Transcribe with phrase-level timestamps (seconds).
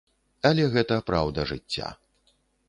[0.49, 1.93] Але гэта праўда жыцця.